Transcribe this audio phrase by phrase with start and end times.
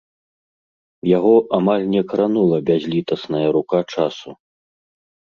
[1.17, 4.29] Яго амаль не кранула бязлітасная рука часу.